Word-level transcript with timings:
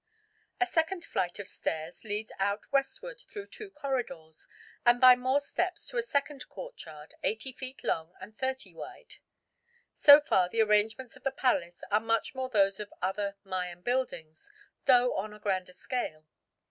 A 0.59 0.65
second 0.65 1.05
flight 1.05 1.37
of 1.37 1.47
stairs 1.47 2.03
leads 2.03 2.31
out 2.39 2.61
westward 2.71 3.21
through 3.27 3.45
two 3.45 3.69
corridors, 3.69 4.47
and 4.83 4.99
by 4.99 5.15
more 5.15 5.39
steps 5.39 5.85
to 5.89 5.97
a 5.97 6.01
second 6.01 6.49
courtyard 6.49 7.13
80 7.21 7.51
feet 7.51 7.83
long 7.83 8.15
and 8.19 8.35
30 8.35 8.73
wide. 8.73 9.17
So 9.93 10.19
far 10.19 10.49
the 10.49 10.61
arrangements 10.63 11.15
of 11.15 11.23
the 11.23 11.29
palace 11.29 11.83
are 11.91 11.99
much 11.99 12.33
those 12.51 12.79
of 12.79 12.91
other 12.99 13.35
Mayan 13.43 13.83
buildings, 13.83 14.51
though 14.85 15.13
on 15.15 15.33
a 15.33 15.39
grander 15.39 15.73
scale. 15.73 16.25